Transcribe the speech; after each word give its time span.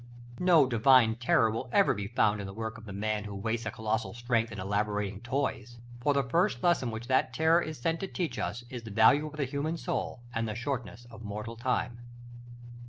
No 0.39 0.65
Divine 0.65 1.13
terror 1.15 1.51
will 1.51 1.69
ever 1.71 1.93
be 1.93 2.07
found 2.07 2.41
in 2.41 2.47
the 2.47 2.55
work 2.55 2.79
of 2.79 2.85
the 2.85 2.91
man 2.91 3.25
who 3.25 3.35
wastes 3.35 3.67
a 3.67 3.69
colossal 3.69 4.15
strength 4.15 4.51
in 4.51 4.57
elaborating 4.59 5.21
toys; 5.21 5.77
for 6.01 6.15
the 6.15 6.23
first 6.23 6.63
lesson 6.63 6.89
which 6.89 7.05
that 7.05 7.35
terror 7.35 7.61
is 7.61 7.77
sent 7.77 7.99
to 7.99 8.07
teach 8.07 8.39
us, 8.39 8.63
is 8.71 8.81
the 8.81 8.89
value 8.89 9.27
of 9.27 9.33
the 9.37 9.45
human 9.45 9.77
soul, 9.77 10.23
and 10.33 10.47
the 10.47 10.55
shortness 10.55 11.05
of 11.11 11.21
mortal 11.21 11.55
time. 11.55 11.99